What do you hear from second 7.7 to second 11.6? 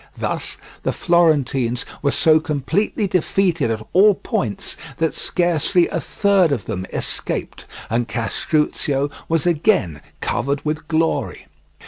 and Castruccio was again covered with glory.